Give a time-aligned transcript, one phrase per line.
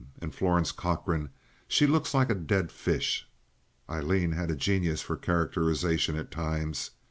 [0.19, 3.29] And Florence Cochrane—she looks like a dead fish!"
[3.87, 6.89] (Aileen had a genius for characterization at times.)